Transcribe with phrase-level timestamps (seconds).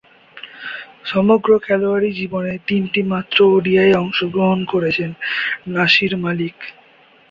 [1.05, 5.11] সমগ্র খেলোয়াড়ী জীবনে তিনটিমাত্র ওডিআইয়ে অংশগ্রহণ করেছেন
[5.67, 6.55] নাসির মালিক।